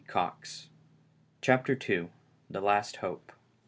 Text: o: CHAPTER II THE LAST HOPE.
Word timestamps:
o: 0.15 0.33
CHAPTER 1.41 1.77
II 1.87 2.09
THE 2.49 2.59
LAST 2.59 2.95
HOPE. 3.05 3.33